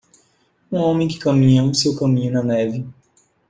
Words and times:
Um 0.71 0.77
homem 0.77 1.07
que 1.07 1.19
caminha 1.19 1.63
o 1.63 1.75
seu 1.75 1.95
caminho 1.95 2.33
na 2.33 2.41
neve. 2.41 2.83